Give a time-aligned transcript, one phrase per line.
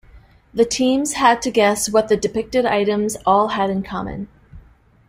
[0.51, 4.29] The teams had to guess what the depicted items all had in common.